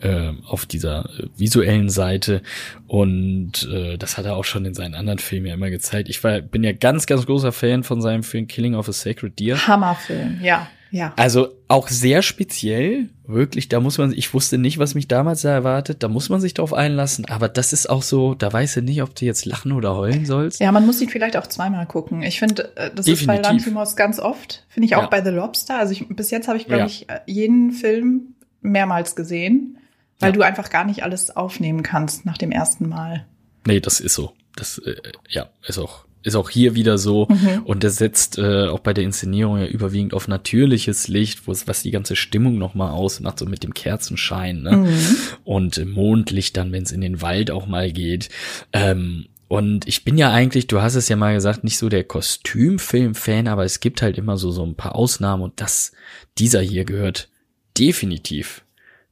äh, 0.00 0.32
auf 0.46 0.66
dieser 0.66 1.08
äh, 1.18 1.28
visuellen 1.36 1.88
Seite. 1.88 2.42
Und 2.86 3.68
äh, 3.72 3.96
das 3.96 4.18
hat 4.18 4.26
er 4.26 4.36
auch 4.36 4.44
schon 4.44 4.64
in 4.64 4.74
seinen 4.74 4.94
anderen 4.94 5.18
Filmen 5.18 5.46
ja 5.46 5.54
immer 5.54 5.70
gezeigt. 5.70 6.08
Ich 6.08 6.22
war, 6.24 6.40
bin 6.40 6.62
ja 6.62 6.72
ganz, 6.72 7.06
ganz 7.06 7.24
großer 7.24 7.52
Fan 7.52 7.84
von 7.84 8.02
seinem 8.02 8.22
Film 8.22 8.46
Killing 8.46 8.74
of 8.74 8.88
a 8.88 8.92
Sacred 8.92 9.38
Deer. 9.38 9.66
Hammerfilm, 9.66 10.40
ja. 10.42 10.68
Ja. 10.90 11.12
Also 11.16 11.48
auch 11.68 11.88
sehr 11.88 12.22
speziell, 12.22 13.08
wirklich, 13.26 13.68
da 13.68 13.80
muss 13.80 13.98
man, 13.98 14.12
ich 14.12 14.32
wusste 14.32 14.58
nicht, 14.58 14.78
was 14.78 14.94
mich 14.94 15.08
damals 15.08 15.42
da 15.42 15.50
erwartet, 15.50 16.02
da 16.02 16.08
muss 16.08 16.28
man 16.28 16.40
sich 16.40 16.54
drauf 16.54 16.72
einlassen, 16.72 17.26
aber 17.26 17.48
das 17.48 17.72
ist 17.72 17.90
auch 17.90 18.02
so, 18.02 18.34
da 18.34 18.52
weißt 18.52 18.76
du 18.76 18.82
nicht, 18.82 19.02
ob 19.02 19.14
du 19.14 19.26
jetzt 19.26 19.44
lachen 19.44 19.72
oder 19.72 19.94
heulen 19.96 20.24
sollst. 20.24 20.60
Ja, 20.60 20.72
man 20.72 20.86
muss 20.86 21.00
ihn 21.00 21.08
vielleicht 21.08 21.36
auch 21.36 21.46
zweimal 21.46 21.86
gucken. 21.86 22.22
Ich 22.22 22.38
finde, 22.38 22.74
äh, 22.76 22.90
das 22.94 23.06
Definitiv. 23.06 23.20
ist 23.20 23.26
bei 23.26 23.36
Lantimos 23.38 23.96
ganz 23.96 24.18
oft, 24.18 24.64
finde 24.68 24.86
ich 24.86 24.96
auch 24.96 25.02
ja. 25.02 25.08
bei 25.08 25.22
The 25.22 25.30
Lobster. 25.30 25.78
Also 25.78 25.92
ich, 25.92 26.08
bis 26.08 26.30
jetzt 26.30 26.48
habe 26.48 26.58
ich, 26.58 26.66
glaube 26.66 26.80
ja. 26.80 26.86
ich, 26.86 27.08
äh, 27.08 27.20
jeden 27.26 27.72
Film 27.72 28.34
mehrmals 28.60 29.14
gesehen, 29.14 29.78
weil 30.20 30.30
ja. 30.30 30.36
du 30.36 30.42
einfach 30.42 30.70
gar 30.70 30.84
nicht 30.84 31.02
alles 31.02 31.36
aufnehmen 31.36 31.82
kannst 31.82 32.24
nach 32.24 32.38
dem 32.38 32.50
ersten 32.50 32.88
Mal. 32.88 33.26
Nee, 33.66 33.80
das 33.80 34.00
ist 34.00 34.14
so. 34.14 34.32
Das, 34.56 34.78
äh, 34.78 34.96
ja, 35.28 35.50
ist 35.66 35.78
auch 35.78 36.07
ist 36.22 36.34
auch 36.34 36.50
hier 36.50 36.74
wieder 36.74 36.98
so 36.98 37.26
mhm. 37.28 37.62
und 37.64 37.82
der 37.82 37.90
setzt 37.90 38.38
äh, 38.38 38.66
auch 38.66 38.80
bei 38.80 38.92
der 38.92 39.04
Inszenierung 39.04 39.58
ja 39.58 39.66
überwiegend 39.66 40.14
auf 40.14 40.28
natürliches 40.28 41.08
Licht, 41.08 41.46
wo 41.46 41.52
es 41.52 41.68
was 41.68 41.82
die 41.82 41.90
ganze 41.90 42.16
Stimmung 42.16 42.58
noch 42.58 42.74
mal 42.74 42.90
ausmacht, 42.90 43.38
so 43.38 43.46
mit 43.46 43.62
dem 43.62 43.74
Kerzenschein 43.74 44.62
ne? 44.62 44.76
Mhm. 44.76 45.16
und 45.44 45.86
Mondlicht 45.86 46.56
dann, 46.56 46.72
wenn 46.72 46.82
es 46.82 46.92
in 46.92 47.00
den 47.00 47.22
Wald 47.22 47.50
auch 47.50 47.66
mal 47.66 47.92
geht. 47.92 48.28
Ähm, 48.72 49.26
und 49.48 49.88
ich 49.88 50.04
bin 50.04 50.18
ja 50.18 50.30
eigentlich, 50.30 50.66
du 50.66 50.82
hast 50.82 50.94
es 50.94 51.08
ja 51.08 51.16
mal 51.16 51.34
gesagt, 51.34 51.64
nicht 51.64 51.78
so 51.78 51.88
der 51.88 52.04
Kostümfilm-Fan, 52.04 53.48
aber 53.48 53.64
es 53.64 53.80
gibt 53.80 54.02
halt 54.02 54.18
immer 54.18 54.36
so 54.36 54.50
so 54.50 54.64
ein 54.64 54.74
paar 54.74 54.94
Ausnahmen 54.94 55.42
und 55.42 55.60
das 55.60 55.92
dieser 56.36 56.60
hier 56.60 56.84
gehört 56.84 57.30
definitiv 57.78 58.62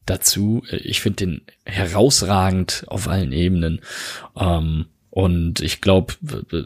dazu. 0.04 0.62
Ich 0.70 1.00
finde 1.00 1.16
den 1.16 1.40
herausragend 1.64 2.84
auf 2.88 3.08
allen 3.08 3.32
Ebenen. 3.32 3.80
Ähm, 4.36 4.86
und 5.16 5.60
ich 5.62 5.80
glaube, 5.80 6.12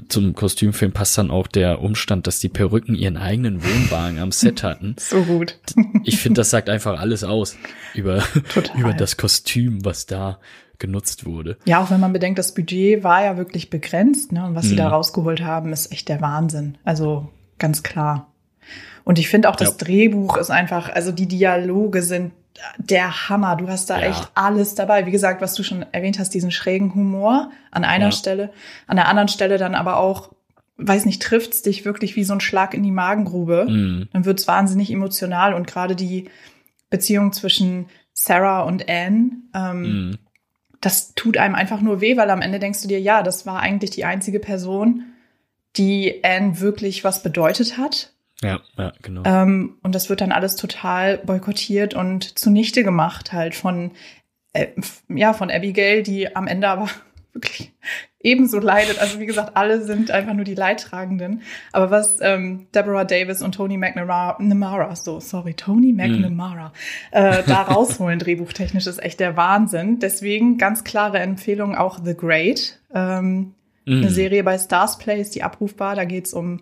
zum 0.08 0.34
Kostümfilm 0.34 0.90
passt 0.90 1.16
dann 1.16 1.30
auch 1.30 1.46
der 1.46 1.80
Umstand, 1.82 2.26
dass 2.26 2.40
die 2.40 2.48
Perücken 2.48 2.96
ihren 2.96 3.16
eigenen 3.16 3.62
Wohnwagen 3.62 4.18
am 4.18 4.32
Set 4.32 4.62
hatten. 4.64 4.96
So 4.98 5.22
gut. 5.22 5.60
Ich 6.02 6.18
finde, 6.18 6.40
das 6.40 6.50
sagt 6.50 6.68
einfach 6.68 6.98
alles 6.98 7.22
aus 7.22 7.56
über, 7.94 8.24
über 8.76 8.92
das 8.92 9.16
Kostüm, 9.16 9.84
was 9.84 10.06
da 10.06 10.40
genutzt 10.80 11.26
wurde. 11.26 11.58
Ja, 11.64 11.80
auch 11.80 11.92
wenn 11.92 12.00
man 12.00 12.12
bedenkt, 12.12 12.40
das 12.40 12.52
Budget 12.52 13.04
war 13.04 13.22
ja 13.22 13.36
wirklich 13.36 13.70
begrenzt, 13.70 14.32
ne? 14.32 14.44
Und 14.44 14.56
was 14.56 14.64
sie 14.64 14.74
da 14.74 14.88
mhm. 14.88 14.94
rausgeholt 14.94 15.42
haben, 15.42 15.72
ist 15.72 15.92
echt 15.92 16.08
der 16.08 16.20
Wahnsinn. 16.20 16.76
Also 16.82 17.28
ganz 17.60 17.84
klar. 17.84 18.32
Und 19.04 19.20
ich 19.20 19.28
finde 19.28 19.48
auch, 19.48 19.54
das 19.54 19.68
ja. 19.68 19.74
Drehbuch 19.78 20.36
ist 20.36 20.50
einfach, 20.50 20.88
also 20.88 21.12
die 21.12 21.28
Dialoge 21.28 22.02
sind 22.02 22.32
der 22.78 23.28
Hammer. 23.28 23.56
Du 23.56 23.68
hast 23.68 23.90
da 23.90 24.00
ja. 24.00 24.08
echt 24.08 24.30
alles 24.34 24.74
dabei. 24.74 25.06
Wie 25.06 25.10
gesagt, 25.10 25.40
was 25.40 25.54
du 25.54 25.62
schon 25.62 25.84
erwähnt 25.92 26.18
hast, 26.18 26.34
diesen 26.34 26.50
schrägen 26.50 26.94
Humor 26.94 27.50
an 27.70 27.84
einer 27.84 28.06
ja. 28.06 28.12
Stelle, 28.12 28.50
an 28.86 28.96
der 28.96 29.08
anderen 29.08 29.28
Stelle 29.28 29.58
dann 29.58 29.74
aber 29.74 29.96
auch, 29.96 30.32
weiß 30.76 31.04
nicht, 31.04 31.22
trifft's 31.22 31.62
dich 31.62 31.84
wirklich 31.84 32.16
wie 32.16 32.24
so 32.24 32.32
ein 32.32 32.40
Schlag 32.40 32.74
in 32.74 32.82
die 32.82 32.90
Magengrube. 32.90 33.66
Mhm. 33.68 34.08
Dann 34.12 34.24
wird's 34.24 34.48
wahnsinnig 34.48 34.90
emotional 34.90 35.54
und 35.54 35.66
gerade 35.66 35.96
die 35.96 36.30
Beziehung 36.88 37.32
zwischen 37.32 37.86
Sarah 38.12 38.62
und 38.62 38.88
Anne, 38.88 39.30
ähm, 39.54 39.82
mhm. 39.82 40.18
das 40.80 41.14
tut 41.14 41.36
einem 41.36 41.54
einfach 41.54 41.80
nur 41.80 42.00
weh, 42.00 42.16
weil 42.16 42.30
am 42.30 42.42
Ende 42.42 42.58
denkst 42.58 42.82
du 42.82 42.88
dir, 42.88 43.00
ja, 43.00 43.22
das 43.22 43.46
war 43.46 43.60
eigentlich 43.60 43.90
die 43.90 44.04
einzige 44.04 44.40
Person, 44.40 45.04
die 45.76 46.22
Anne 46.24 46.60
wirklich 46.60 47.04
was 47.04 47.22
bedeutet 47.22 47.78
hat. 47.78 48.12
Ja, 48.42 48.60
ja, 48.78 48.92
genau. 49.02 49.22
Ähm, 49.24 49.78
und 49.82 49.94
das 49.94 50.08
wird 50.08 50.20
dann 50.20 50.32
alles 50.32 50.56
total 50.56 51.18
boykottiert 51.18 51.94
und 51.94 52.38
zunichte 52.38 52.82
gemacht 52.82 53.32
halt 53.32 53.54
von, 53.54 53.92
äh, 54.52 54.68
ja, 55.08 55.32
von 55.32 55.50
Abigail, 55.50 56.02
die 56.02 56.34
am 56.34 56.46
Ende 56.46 56.68
aber 56.68 56.88
wirklich 57.32 57.72
ebenso 58.18 58.58
leidet. 58.58 58.98
Also 58.98 59.18
wie 59.18 59.26
gesagt, 59.26 59.56
alle 59.56 59.82
sind 59.82 60.10
einfach 60.10 60.34
nur 60.34 60.44
die 60.44 60.54
Leidtragenden. 60.54 61.42
Aber 61.72 61.90
was 61.90 62.18
ähm, 62.20 62.66
Deborah 62.74 63.04
Davis 63.04 63.42
und 63.42 63.54
Tony 63.54 63.76
McNamara, 63.76 64.94
so 64.96 65.20
sorry, 65.20 65.54
Tony 65.54 65.92
McNamara, 65.92 66.68
mm. 66.68 67.16
äh, 67.16 67.42
da 67.46 67.62
rausholen 67.68 68.18
drehbuchtechnisch 68.18 68.86
ist 68.86 69.02
echt 69.02 69.20
der 69.20 69.36
Wahnsinn. 69.36 69.98
Deswegen 70.00 70.58
ganz 70.58 70.84
klare 70.84 71.18
Empfehlung 71.18 71.74
auch 71.76 71.98
The 72.02 72.14
Great, 72.14 72.80
ähm, 72.94 73.54
mm. 73.86 73.92
eine 73.92 74.10
Serie 74.10 74.44
bei 74.44 74.58
Stars 74.58 74.98
Play 74.98 75.20
ist 75.20 75.34
die 75.34 75.42
abrufbar. 75.42 75.94
Da 75.94 76.04
geht's 76.04 76.34
um 76.34 76.60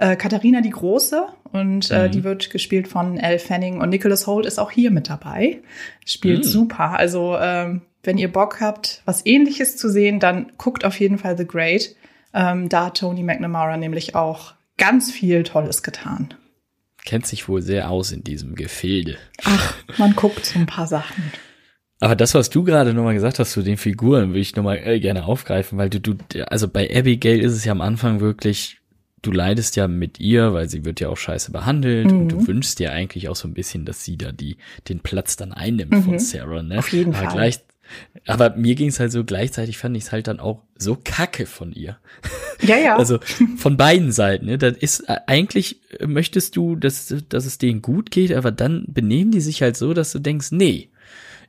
äh, 0.00 0.16
Katharina 0.16 0.62
die 0.62 0.70
Große 0.70 1.26
und 1.52 1.90
äh, 1.90 2.08
mhm. 2.08 2.12
die 2.12 2.24
wird 2.24 2.50
gespielt 2.50 2.88
von 2.88 3.18
Elle 3.18 3.38
Fanning 3.38 3.80
und 3.80 3.90
Nicholas 3.90 4.26
Holt 4.26 4.46
ist 4.46 4.58
auch 4.58 4.70
hier 4.70 4.90
mit 4.90 5.10
dabei. 5.10 5.60
Spielt 6.06 6.44
mhm. 6.44 6.48
super. 6.48 6.98
Also 6.98 7.36
ähm, 7.38 7.82
wenn 8.02 8.16
ihr 8.16 8.32
Bock 8.32 8.60
habt, 8.60 9.02
was 9.04 9.24
ähnliches 9.26 9.76
zu 9.76 9.90
sehen, 9.90 10.18
dann 10.18 10.52
guckt 10.56 10.86
auf 10.86 10.98
jeden 10.98 11.18
Fall 11.18 11.36
The 11.36 11.46
Great. 11.46 11.94
Ähm, 12.32 12.70
da 12.70 12.86
hat 12.86 12.98
Tony 12.98 13.22
McNamara 13.22 13.76
nämlich 13.76 14.14
auch 14.14 14.54
ganz 14.78 15.12
viel 15.12 15.42
Tolles 15.42 15.82
getan. 15.82 16.32
Kennt 17.04 17.26
sich 17.26 17.46
wohl 17.48 17.60
sehr 17.60 17.90
aus 17.90 18.10
in 18.10 18.24
diesem 18.24 18.54
Gefilde. 18.54 19.18
Ach, 19.44 19.74
man 19.98 20.16
guckt 20.16 20.46
so 20.46 20.58
ein 20.58 20.66
paar 20.66 20.86
Sachen. 20.86 21.30
Aber 21.98 22.16
das, 22.16 22.32
was 22.34 22.48
du 22.48 22.64
gerade 22.64 22.94
nochmal 22.94 23.12
gesagt 23.12 23.38
hast 23.38 23.52
zu 23.52 23.60
den 23.60 23.76
Figuren, 23.76 24.28
würde 24.28 24.40
ich 24.40 24.56
nochmal 24.56 24.78
äh, 24.78 24.98
gerne 24.98 25.26
aufgreifen, 25.26 25.76
weil 25.76 25.90
du, 25.90 26.00
du, 26.00 26.16
also 26.46 26.68
bei 26.68 26.88
Abigail 26.90 27.40
ist 27.40 27.52
es 27.52 27.66
ja 27.66 27.72
am 27.72 27.82
Anfang 27.82 28.20
wirklich, 28.20 28.79
du 29.22 29.32
leidest 29.32 29.76
ja 29.76 29.88
mit 29.88 30.20
ihr, 30.20 30.52
weil 30.52 30.68
sie 30.68 30.84
wird 30.84 31.00
ja 31.00 31.08
auch 31.08 31.16
scheiße 31.16 31.52
behandelt 31.52 32.10
mhm. 32.10 32.20
und 32.20 32.28
du 32.28 32.46
wünschst 32.46 32.78
dir 32.78 32.92
eigentlich 32.92 33.28
auch 33.28 33.36
so 33.36 33.48
ein 33.48 33.54
bisschen, 33.54 33.84
dass 33.84 34.04
sie 34.04 34.16
da 34.16 34.32
die, 34.32 34.56
den 34.88 35.00
Platz 35.00 35.36
dann 35.36 35.52
einnimmt 35.52 35.92
mhm. 35.92 36.02
von 36.02 36.18
Sarah, 36.18 36.62
ne? 36.62 36.78
Auf 36.78 36.92
jeden 36.92 37.14
Aber 37.14 37.24
Fall. 37.24 37.34
Gleich, 37.34 37.60
aber 38.26 38.56
mir 38.56 38.74
ging 38.74 38.88
es 38.88 39.00
halt 39.00 39.12
so, 39.12 39.24
gleichzeitig 39.24 39.78
fand 39.78 39.96
ich 39.96 40.04
es 40.04 40.12
halt 40.12 40.28
dann 40.28 40.40
auch 40.40 40.62
so 40.76 40.96
kacke 41.02 41.46
von 41.46 41.72
ihr. 41.72 41.98
Ja, 42.62 42.76
ja. 42.76 42.96
Also 42.98 43.18
von 43.56 43.76
beiden 43.76 44.12
Seiten. 44.12 44.46
Ne? 44.46 44.58
Das 44.58 44.76
ist 44.76 45.00
äh, 45.08 45.16
eigentlich 45.26 45.80
möchtest 46.04 46.56
du, 46.56 46.76
dass, 46.76 47.14
dass 47.28 47.46
es 47.46 47.58
denen 47.58 47.82
gut 47.82 48.10
geht, 48.10 48.32
aber 48.32 48.52
dann 48.52 48.84
benehmen 48.88 49.30
die 49.30 49.40
sich 49.40 49.62
halt 49.62 49.76
so, 49.76 49.94
dass 49.94 50.12
du 50.12 50.18
denkst, 50.18 50.52
nee, 50.52 50.90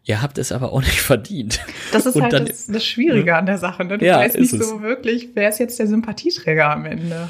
ihr 0.04 0.22
habt 0.22 0.38
es 0.38 0.52
aber 0.52 0.72
auch 0.74 0.82
nicht 0.82 1.02
verdient. 1.02 1.60
Das 1.92 2.06
ist 2.06 2.16
Und 2.16 2.24
halt 2.24 2.34
dann- 2.34 2.46
das, 2.46 2.68
das 2.68 2.86
Schwierige 2.86 3.36
an 3.36 3.46
der 3.46 3.58
Sache. 3.58 3.86
Ne? 3.86 3.98
Du 3.98 4.06
Ja, 4.06 4.20
weißt 4.20 4.38
nicht 4.40 4.54
ist 4.54 4.62
es. 4.62 4.70
so 4.70 4.82
wirklich, 4.82 5.30
wer 5.36 5.50
ist 5.50 5.60
jetzt 5.60 5.80
der 5.80 5.88
Sympathieträger 5.88 6.72
am 6.72 6.86
Ende. 6.86 7.30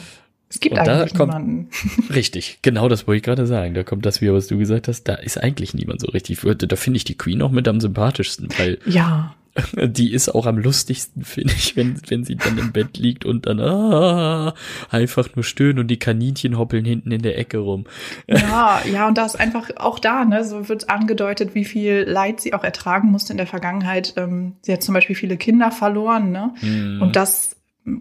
Es 0.53 0.59
gibt 0.59 0.77
Und 0.77 0.87
eigentlich 0.87 1.13
kommt- 1.13 1.31
niemanden. 1.33 1.69
Richtig, 2.13 2.59
genau 2.61 2.89
das 2.89 3.07
wollte 3.07 3.17
ich 3.17 3.23
gerade 3.23 3.47
sagen. 3.47 3.73
Da 3.73 3.83
kommt 3.83 4.05
das 4.05 4.19
wieder, 4.19 4.33
was 4.33 4.47
du 4.47 4.57
gesagt 4.57 4.89
hast. 4.89 5.03
Da 5.05 5.15
ist 5.15 5.37
eigentlich 5.37 5.73
niemand 5.73 6.01
so 6.01 6.07
richtig. 6.07 6.39
Da 6.41 6.75
finde 6.75 6.97
ich 6.97 7.05
die 7.05 7.17
Queen 7.17 7.41
auch 7.41 7.51
mit 7.51 7.67
am 7.69 7.79
sympathischsten, 7.79 8.49
weil 8.57 8.77
Ja, 8.85 9.33
die 9.81 10.11
ist 10.11 10.27
auch 10.29 10.45
am 10.45 10.57
lustigsten, 10.57 11.23
finde 11.25 11.53
ich, 11.53 11.77
wenn, 11.77 11.95
wenn 12.09 12.25
sie 12.25 12.35
dann 12.35 12.57
im 12.57 12.73
Bett 12.73 12.97
liegt 12.97 13.23
und 13.23 13.45
dann 13.45 13.61
ah, 13.61 14.53
einfach 14.89 15.29
nur 15.35 15.43
stöhnen 15.45 15.79
und 15.79 15.87
die 15.87 15.99
Kaninchen 15.99 16.57
hoppeln 16.57 16.83
hinten 16.83 17.11
in 17.11 17.21
der 17.21 17.37
Ecke 17.37 17.59
rum. 17.59 17.85
ja, 18.27 18.81
ja, 18.91 19.07
und 19.07 19.17
da 19.17 19.25
ist 19.25 19.39
einfach 19.39 19.69
auch 19.77 19.99
da, 19.99 20.25
ne, 20.25 20.43
so 20.43 20.67
wird 20.67 20.89
angedeutet, 20.89 21.55
wie 21.55 21.65
viel 21.65 22.03
Leid 22.07 22.41
sie 22.41 22.53
auch 22.53 22.63
ertragen 22.65 23.09
musste 23.09 23.31
in 23.33 23.37
der 23.37 23.47
Vergangenheit. 23.47 24.13
Ähm, 24.17 24.53
sie 24.63 24.73
hat 24.73 24.83
zum 24.83 24.93
Beispiel 24.93 25.15
viele 25.15 25.37
Kinder 25.37 25.71
verloren, 25.71 26.31
ne? 26.31 26.53
Mhm. 26.61 27.01
Und 27.01 27.15
das, 27.15 27.55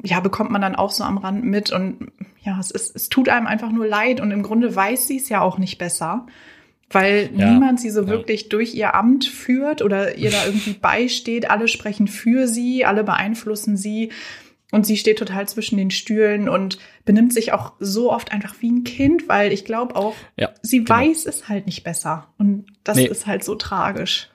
ja, 0.04 0.20
bekommt 0.20 0.50
man 0.50 0.60
dann 0.60 0.76
auch 0.76 0.90
so 0.90 1.04
am 1.04 1.18
Rand 1.18 1.44
mit. 1.44 1.70
Und 1.72 2.12
ja, 2.42 2.58
es, 2.60 2.70
ist, 2.70 2.94
es 2.94 3.08
tut 3.08 3.28
einem 3.28 3.46
einfach 3.46 3.70
nur 3.70 3.86
leid. 3.86 4.20
Und 4.20 4.30
im 4.30 4.42
Grunde 4.42 4.74
weiß 4.74 5.06
sie 5.06 5.16
es 5.16 5.28
ja 5.28 5.40
auch 5.40 5.58
nicht 5.58 5.78
besser. 5.78 6.26
Weil 6.92 7.30
Ja, 7.34 7.50
niemand 7.52 7.80
sie 7.80 7.90
so 7.90 8.02
ja. 8.02 8.08
wirklich 8.08 8.48
durch 8.48 8.74
ihr 8.74 8.94
Amt 8.94 9.24
führt 9.24 9.80
oder 9.82 10.16
ihr 10.16 10.30
da 10.30 10.44
irgendwie 10.46 10.72
beisteht. 10.80 11.48
Alle 11.50 11.68
sprechen 11.68 12.08
für 12.08 12.48
sie, 12.48 12.84
alle 12.84 13.04
beeinflussen 13.04 13.76
sie. 13.76 14.10
Und 14.72 14.86
sie 14.86 14.96
steht 14.96 15.18
total 15.18 15.48
zwischen 15.48 15.76
den 15.78 15.90
Stühlen 15.90 16.48
und 16.48 16.78
benimmt 17.04 17.32
sich 17.32 17.52
auch 17.52 17.72
so 17.80 18.12
oft 18.12 18.30
einfach 18.30 18.54
wie 18.60 18.70
ein 18.70 18.84
Kind, 18.84 19.28
weil 19.28 19.52
ich 19.52 19.64
glaube 19.64 19.96
auch, 19.96 20.14
Ja, 20.36 20.50
sie 20.62 20.84
genau. 20.84 20.90
weiß 21.00 21.26
es 21.26 21.48
halt 21.48 21.66
nicht 21.66 21.82
besser. 21.82 22.28
Und 22.38 22.66
das 22.84 22.96
Nee. 22.96 23.06
ist 23.08 23.26
halt 23.26 23.42
so 23.42 23.56
tragisch. 23.56 24.29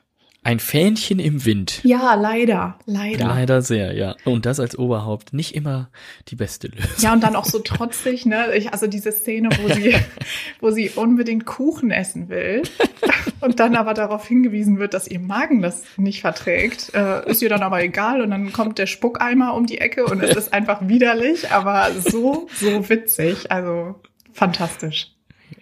Ein 0.46 0.60
Fähnchen 0.60 1.18
im 1.18 1.44
Wind. 1.44 1.80
Ja, 1.84 2.14
leider, 2.14 2.78
leider. 2.86 3.26
Leider 3.26 3.64
sehr, 3.64 3.96
ja. 3.96 4.16
Und 4.26 4.46
das 4.46 4.60
als 4.60 4.78
Oberhaupt 4.78 5.34
nicht 5.34 5.56
immer 5.56 5.90
die 6.28 6.36
beste 6.36 6.68
Lösung. 6.68 6.92
Ja, 7.00 7.14
und 7.14 7.24
dann 7.24 7.36
auch 7.36 7.46
so 7.46 7.58
trotzig, 7.58 8.28
ne? 8.28 8.56
Ich, 8.56 8.72
also 8.72 8.86
diese 8.86 9.12
Szene, 9.12 9.50
wo 9.60 9.74
sie, 9.74 9.96
wo 10.62 10.70
sie 10.70 10.92
unbedingt 10.92 11.48
Kuchen 11.48 11.90
essen 11.90 12.30
will 12.30 12.62
und 13.42 13.60
dann 13.60 13.76
aber 13.76 13.96
darauf 13.96 14.28
hingewiesen 14.28 14.78
wird, 14.78 14.94
dass 14.94 15.08
ihr 15.08 15.20
Magen 15.20 15.64
das 15.64 15.82
nicht 15.98 16.22
verträgt, 16.22 16.94
äh, 16.94 17.28
ist 17.28 17.42
ihr 17.42 17.50
dann 17.50 17.64
aber 17.64 17.82
egal 17.82 18.22
und 18.22 18.30
dann 18.30 18.54
kommt 18.54 18.78
der 18.78 18.86
Spuckeimer 18.86 19.56
um 19.56 19.66
die 19.66 19.80
Ecke 19.80 20.06
und 20.06 20.22
es 20.22 20.36
ist 20.36 20.54
einfach 20.54 20.88
widerlich, 20.88 21.50
aber 21.50 21.90
so, 22.00 22.48
so 22.54 22.88
witzig, 22.88 23.52
also 23.52 23.96
fantastisch. 24.32 25.12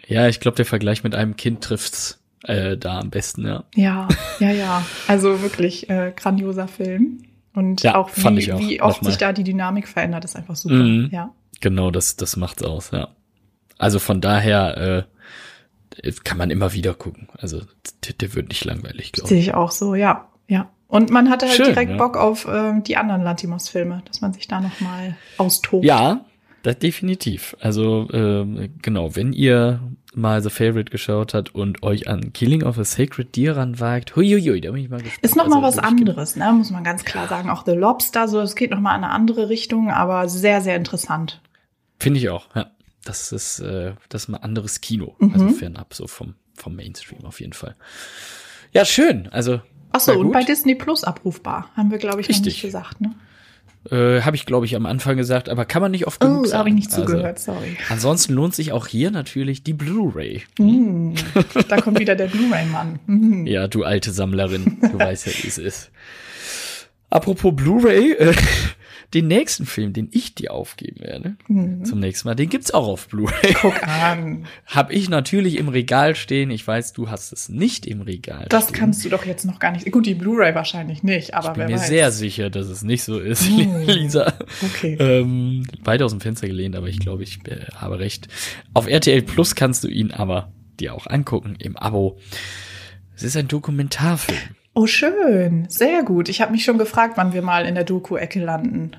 Ja, 0.08 0.28
ich 0.28 0.42
glaube, 0.42 0.56
der 0.56 0.66
Vergleich 0.66 1.06
mit 1.06 1.16
einem 1.16 1.38
Kind 1.38 1.64
trifft's 1.64 2.20
äh, 2.44 2.78
da 2.78 3.00
am 3.00 3.10
besten, 3.10 3.46
ja. 3.46 3.64
Ja, 3.76 4.08
ja, 4.40 4.52
ja. 4.52 4.86
Also 5.08 5.42
wirklich 5.42 5.90
äh, 5.90 6.14
grandioser 6.16 6.68
Film. 6.68 7.24
Und 7.54 7.84
Ja, 7.84 7.96
auch 7.96 8.10
wie, 8.16 8.40
ich 8.40 8.52
auch. 8.52 8.60
wie 8.60 8.82
oft 8.82 9.04
sich 9.06 9.18
da 9.18 9.32
die 9.32 9.44
Dynamik 9.44 9.88
verändert, 9.88 10.26
ist 10.26 10.36
einfach 10.36 10.56
super. 10.56 10.76
Mhm. 10.76 11.10
Ja. 11.12 11.32
Genau, 11.62 11.92
das, 11.92 12.16
das 12.16 12.36
macht's 12.36 12.64
aus, 12.64 12.92
ja. 12.92 13.10
Also 13.78 14.00
von 14.00 14.22
daher 14.22 15.06
äh, 16.02 16.12
kann 16.24 16.38
man 16.38 16.50
immer 16.50 16.74
wieder 16.74 16.94
gucken. 16.94 17.28
Also 17.38 17.62
der, 18.06 18.14
der 18.14 18.34
wird 18.34 18.50
nicht 18.50 18.66
langweilig, 18.66 19.12
glaube 19.12 19.30
Sehe 19.30 19.40
ich. 19.40 19.48
ich 19.50 19.54
auch 19.54 19.72
so, 19.72 19.96
ja. 19.96 20.30
Ja. 20.48 20.70
Und 20.88 21.10
man 21.10 21.30
hatte 21.30 21.48
halt 21.48 21.56
Schön, 21.56 21.66
direkt 21.68 21.92
ja. 21.92 21.98
Bock 21.98 22.18
auf 22.18 22.48
ähm, 22.52 22.84
die 22.84 22.98
anderen 22.98 23.24
Lantimos-Filme, 23.24 24.04
dass 24.06 24.22
man 24.22 24.34
sich 24.34 24.48
da 24.48 24.60
nochmal 24.60 25.16
austobt. 25.38 25.86
Ja, 25.86 26.26
das 26.64 26.80
definitiv. 26.80 27.56
Also 27.60 28.08
ähm, 28.14 28.74
genau, 28.82 29.16
wenn 29.16 29.34
ihr 29.34 29.82
mal 30.16 30.42
The 30.42 30.50
Favorite 30.50 30.92
geschaut 30.92 31.34
habt 31.34 31.54
und 31.54 31.84
euch 31.84 32.08
an 32.08 32.34
Killing 32.34 32.64
of 32.64 32.80
a 32.80 32.86
Sacred 32.86 33.36
Deer 33.36 33.58
ranwagt, 33.58 34.16
huiuiui, 34.16 34.62
da 34.62 34.72
bin 34.72 34.84
ich 34.84 34.90
mal 34.90 35.02
gespannt. 35.02 35.24
Ist 35.24 35.36
nochmal 35.36 35.64
Also, 35.64 35.78
was 35.78 35.84
anderes, 35.84 36.36
ne? 36.36 36.52
muss 36.54 36.72
man 36.72 36.84
ganz 36.84 37.04
klar 37.04 37.28
sagen. 37.28 37.50
Auch 37.50 37.66
The 37.66 37.74
Lobster, 37.74 38.28
so 38.28 38.40
es 38.40 38.56
geht 38.56 38.72
nochmal 38.72 38.98
in 38.98 39.04
eine 39.04 39.14
andere 39.14 39.50
Richtung, 39.50 39.92
aber 39.92 40.30
sehr, 40.30 40.62
sehr 40.62 40.78
interessant. 40.78 41.42
Finde 42.00 42.20
ich 42.20 42.30
auch, 42.30 42.48
ja. 42.56 42.72
Das 43.06 43.34
ist, 43.34 43.60
äh, 43.60 43.96
das 44.08 44.24
ist 44.24 44.28
mal 44.30 44.38
anderes 44.38 44.80
Kino. 44.80 45.16
Mhm. 45.20 45.34
Also 45.34 45.50
fernab 45.50 45.94
so 45.94 46.08
vom, 46.08 46.36
vom 46.56 46.76
Mainstream 46.76 47.26
auf 47.26 47.42
jeden 47.42 47.52
Fall. 47.52 47.76
Ja, 48.72 48.86
schön. 48.86 49.28
Also 49.32 49.60
Achso, 49.92 50.18
und 50.18 50.32
bei 50.32 50.44
Disney 50.44 50.76
Plus 50.76 51.04
abrufbar, 51.04 51.70
haben 51.76 51.92
wir, 51.92 51.98
glaube 51.98 52.22
ich, 52.22 52.30
noch 52.30 52.36
Richtig. 52.36 52.54
nicht 52.54 52.62
gesagt. 52.62 53.02
Ne? 53.02 53.14
Äh, 53.92 54.22
habe 54.22 54.36
ich, 54.36 54.46
glaube 54.46 54.66
ich, 54.66 54.76
am 54.76 54.86
Anfang 54.86 55.18
gesagt, 55.18 55.50
aber 55.50 55.66
kann 55.66 55.82
man 55.82 55.92
nicht 55.92 56.08
oft 56.08 56.20
genug 56.20 56.42
Oh, 56.42 56.46
sagen. 56.46 56.60
habe 56.60 56.70
ich 56.70 56.76
nicht 56.76 56.92
Also, 56.94 57.06
zugehört, 57.06 57.40
sorry. 57.40 57.78
ansonsten 57.90 58.34
lohnt 58.34 58.56
sich 58.56 58.72
auch 58.72 58.88
hier 58.88 59.12
natürlich 59.12 59.64
die 59.64 59.74
Blu-ray. 59.74 60.44
Mm, 60.58 61.14
da 61.68 61.82
kommt 61.82 62.00
wieder 62.00 62.16
der 62.16 62.28
Blu-ray-Mann. 62.28 63.00
Mm. 63.08 63.46
Ja, 63.48 63.68
du 63.68 63.84
alte 63.84 64.12
Sammlerin, 64.12 64.78
du 64.82 64.98
weißt 65.00 65.28
ja, 65.28 65.34
wie 65.44 65.48
es 65.48 65.58
ist. 65.58 65.92
Apropos 67.10 67.54
Blu-ray, 67.56 68.14
äh, 68.14 68.34
den 69.14 69.28
nächsten 69.28 69.66
Film, 69.66 69.94
den 69.94 70.10
ich 70.12 70.34
dir 70.36 70.52
aufgeben 70.54 71.02
werde, 71.02 71.36
Mhm. 71.48 71.86
zum 71.86 72.00
nächsten 72.00 72.28
Mal, 72.28 72.36
den 72.36 72.50
gibt's 72.50 72.72
auch 72.72 72.88
auf 72.88 73.08
Blu-ray. 73.10 73.54
Guck 73.62 73.82
an. 73.88 74.46
Hab 74.66 74.92
ich 74.92 75.10
natürlich 75.10 75.58
im 75.58 75.70
Regal 75.70 76.16
stehen. 76.16 76.50
Ich 76.52 76.66
weiß, 76.68 76.94
du 76.94 77.10
hast 77.10 77.32
es 77.32 77.50
nicht 77.50 77.86
im 77.86 78.02
Regal 78.02 78.48
Das 78.50 78.66
stehen. 78.66 78.76
kannst 78.76 79.06
du 79.06 79.10
doch 79.10 79.26
jetzt 79.26 79.46
noch 79.46 79.60
gar 79.60 79.72
nicht. 79.72 79.92
Gut, 79.92 80.06
die 80.06 80.16
Blu-ray 80.16 80.56
wahrscheinlich 80.56 81.04
nicht, 81.04 81.34
aber 81.34 81.50
Ich 81.50 81.54
bin 81.54 81.68
mir 81.68 81.74
weiß. 81.76 81.88
sehr 81.88 82.12
sicher, 82.12 82.50
dass 82.50 82.68
es 82.68 82.84
nicht 82.84 83.04
so 83.04 83.20
ist, 83.20 83.48
Hm. 83.48 83.82
Lisa. 83.88 84.34
Okay. 84.62 84.96
Ähm, 85.00 85.68
weit 85.84 86.02
aus 86.02 86.12
dem 86.12 86.22
Fenster 86.22 86.48
gelehnt, 86.48 86.76
aber 86.76 86.88
ich 86.88 87.00
glaube, 87.00 87.24
ich 87.24 87.40
äh, 87.48 87.66
habe 87.76 88.00
recht. 88.00 88.28
Auf 88.74 88.88
RTL 88.88 89.22
Plus 89.22 89.56
kannst 89.56 89.84
du 89.84 89.88
ihn 89.88 90.12
aber 90.12 90.52
dir 90.80 90.94
auch 90.96 91.06
angucken 91.08 91.56
im 91.60 91.78
Abo. 91.78 92.18
Es 93.16 93.22
ist 93.24 93.38
ein 93.38 93.48
Dokumentarfilm. 93.48 94.40
Oh, 94.74 94.88
schön. 94.88 95.66
Sehr 95.70 96.04
gut. 96.04 96.30
Ich 96.30 96.42
habe 96.42 96.52
mich 96.52 96.64
schon 96.64 96.78
gefragt, 96.78 97.14
wann 97.16 97.34
wir 97.34 97.42
mal 97.42 97.66
in 97.66 97.76
der 97.76 97.84
Doku-Ecke 97.84 98.40
landen. 98.44 98.92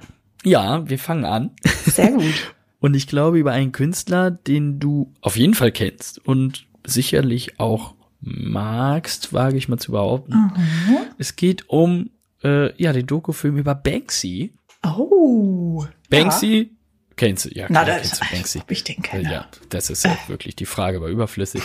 Ja, 0.45 0.89
wir 0.89 0.99
fangen 0.99 1.25
an. 1.25 1.51
Sehr 1.85 2.13
gut. 2.13 2.55
Und 2.81 2.95
ich 2.95 3.07
glaube 3.07 3.39
über 3.39 3.53
einen 3.53 3.73
Künstler, 3.73 4.31
den 4.31 4.79
du 4.79 5.11
auf 5.23 5.37
jeden 5.39 5.55
Fall 5.55 5.73
kennst 5.73 6.19
und 6.29 6.67
sicherlich 6.85 7.59
auch 7.59 7.95
magst, 8.21 9.33
wage 9.33 9.57
ich 9.57 9.71
mal 9.71 9.79
zu 9.79 9.93
behaupten. 9.93 10.35
Mhm. 10.35 10.99
Es 11.17 11.35
geht 11.35 11.71
um 11.71 12.11
äh, 12.43 12.75
ja 12.77 12.93
den 12.93 13.07
Dokufilm 13.07 13.57
über 13.57 13.75
Banksy. 13.75 14.53
Oh. 14.85 15.87
Banksy 16.11 16.73
kennst 17.17 17.47
du? 17.47 17.51
Ja, 17.51 17.67
Na, 17.69 17.85
klar, 17.85 17.99
kennst 17.99 18.21
du 18.21 18.27
Banksy. 18.31 18.59
ob 18.61 18.71
ich 18.71 18.85
den 18.85 19.03
kenne. 19.03 19.31
Ja, 19.31 19.49
das 19.69 19.91
ist 19.91 20.05
ja 20.05 20.17
wirklich 20.29 20.57
die 20.57 20.67
Frage, 20.67 21.01
war 21.01 21.09
überflüssig. 21.09 21.63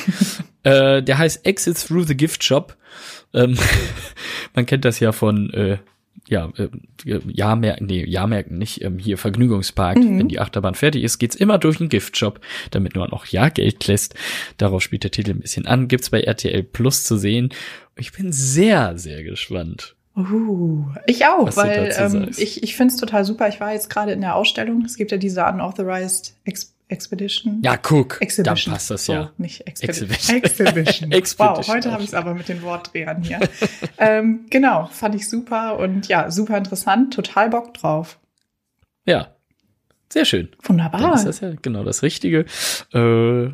äh, 0.64 1.02
der 1.02 1.18
heißt 1.18 1.46
Exit 1.46 1.78
Through 1.88 2.08
the 2.08 2.18
Gift 2.18 2.44
Shop. 2.44 2.78
Ähm, 3.34 3.58
man 4.54 4.66
kennt 4.66 4.86
das 4.86 5.00
ja 5.00 5.12
von 5.12 5.52
äh, 5.54 5.78
ja, 6.30 6.52
äh, 6.58 6.70
Jahrmärkten, 7.04 7.88
nee, 7.88 8.06
Jahrmärkten 8.06 8.58
nicht, 8.58 8.84
ähm, 8.84 9.00
hier 9.00 9.18
Vergnügungspark, 9.18 9.98
mhm. 9.98 10.20
wenn 10.20 10.28
die 10.28 10.40
Achterbahn 10.40 10.76
fertig 10.76 11.04
ist, 11.04 11.18
geht's 11.18 11.36
immer 11.36 11.58
durch 11.58 11.80
einen 11.80 11.90
Giftshop, 11.90 12.40
damit 12.70 12.96
man 12.96 13.12
auch 13.12 13.26
ja 13.26 13.50
Geld 13.50 13.88
lässt. 13.88 14.16
Darauf 14.58 14.84
spielt 14.84 15.04
der 15.04 15.12
Titel 15.12 15.32
ein 15.32 15.40
bisschen 15.40 15.66
an. 15.66 15.88
Gibt's 15.88 16.12
bei 16.12 16.22
RTL 16.22 16.64
Plus 16.64 17.04
zu 17.04 17.18
sehen. 17.18 17.50
Ich 17.96 18.12
bin 18.12 18.32
sehr, 18.32 18.98
sehr 18.98 19.24
gespannt. 19.24 19.96
Uh, 20.20 20.86
ich 21.08 21.26
auch, 21.26 21.48
Was 21.48 21.58
weil 21.58 21.94
ähm, 21.98 22.30
ich, 22.36 22.62
ich 22.62 22.76
finde 22.76 22.94
es 22.94 23.00
total 23.00 23.24
super. 23.24 23.48
Ich 23.48 23.60
war 23.60 23.72
jetzt 23.72 23.90
gerade 23.90 24.12
in 24.12 24.22
der 24.22 24.36
Ausstellung. 24.36 24.84
Es 24.84 24.98
gibt 24.98 25.12
ja 25.12 25.18
diese 25.18 25.46
Unauthorized 25.46 26.36
Ex 26.44 26.76
Expedition. 26.90 27.62
Ja, 27.64 27.78
guck, 27.78 28.20
Exhibition. 28.20 28.72
da 28.72 28.72
passt 28.74 28.90
das 28.90 29.06
ja. 29.06 29.30
Oh, 29.30 29.34
nicht 29.38 29.68
Expedition. 29.68 30.38
Exhibition. 30.38 31.12
Expedition. 31.12 31.58
Wow, 31.58 31.68
heute 31.68 31.92
habe 31.92 32.02
ich 32.02 32.10
es 32.10 32.16
aber 32.16 32.34
mit 32.34 32.50
den 32.50 32.64
Wortdrehern 32.64 33.22
hier. 33.22 33.40
ähm, 34.00 34.48
genau, 34.50 34.90
fand 34.92 35.14
ich 35.14 35.30
super 35.30 35.78
und 35.78 36.08
ja, 36.08 36.32
super 36.32 36.58
interessant. 36.58 37.14
Total 37.14 37.50
Bock 37.52 37.76
drauf. 37.76 38.18
Ja, 39.06 39.36
sehr 40.12 40.26
schön. 40.26 40.50
Wunderbar. 40.64 41.00
Dann 41.00 41.14
ist 41.14 41.26
das 41.26 41.42
ja 41.42 41.52
genau 41.62 41.84
das 41.84 42.02
Richtige. 42.02 42.46
Äh, 42.92 43.54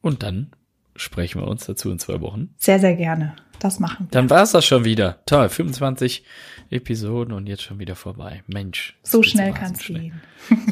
und 0.00 0.22
dann 0.24 0.50
sprechen 0.96 1.40
wir 1.40 1.46
uns 1.46 1.66
dazu 1.66 1.90
in 1.90 2.00
zwei 2.00 2.20
Wochen. 2.20 2.52
Sehr, 2.58 2.80
sehr 2.80 2.96
gerne. 2.96 3.36
Das 3.62 3.78
machen 3.78 4.06
wir. 4.06 4.10
Dann 4.10 4.28
war 4.28 4.42
es 4.42 4.50
das 4.50 4.66
schon 4.66 4.84
wieder. 4.84 5.20
Toll, 5.24 5.48
25 5.48 6.24
Episoden 6.70 7.32
und 7.32 7.46
jetzt 7.46 7.62
schon 7.62 7.78
wieder 7.78 7.94
vorbei. 7.94 8.42
Mensch. 8.48 8.98
So 9.04 9.22
schnell 9.22 9.52
kann 9.52 9.72
es 9.72 9.86
gehen. 9.86 10.20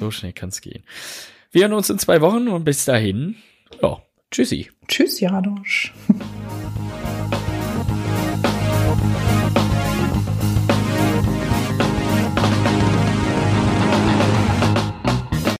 So 0.00 0.10
schnell 0.10 0.32
kann 0.32 0.48
es 0.48 0.60
gehen. 0.60 0.82
Wir 1.52 1.62
hören 1.62 1.74
uns 1.74 1.88
in 1.88 2.00
zwei 2.00 2.20
Wochen 2.20 2.48
und 2.48 2.64
bis 2.64 2.84
dahin, 2.84 3.36
ja, 3.80 4.02
tschüssi. 4.32 4.70
Tschüss, 4.88 5.20
Janosch. 5.20 5.94